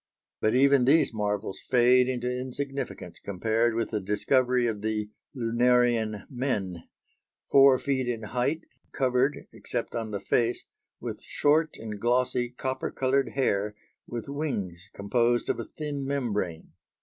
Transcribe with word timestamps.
But 0.39 0.55
even 0.55 0.85
these 0.85 1.13
marvels 1.13 1.59
fade 1.59 2.07
into 2.07 2.27
insignificance 2.27 3.19
compared 3.19 3.75
with 3.75 3.91
the 3.91 4.01
discovery 4.01 4.65
of 4.65 4.81
the 4.81 5.11
lunarian 5.35 6.25
men 6.27 6.85
"four 7.51 7.77
feet 7.77 8.07
in 8.07 8.23
height, 8.23 8.65
covered, 8.93 9.45
except 9.53 9.93
on 9.93 10.09
the 10.09 10.19
face, 10.19 10.65
with 10.99 11.21
short 11.21 11.75
and 11.77 11.99
glossy 11.99 12.49
copper 12.49 12.89
coloured 12.89 13.33
hair, 13.35 13.75
with 14.07 14.27
wings 14.27 14.89
composed 14.95 15.49
of 15.49 15.59
a 15.59 15.65
thin 15.65 16.07
membrane." 16.07 16.71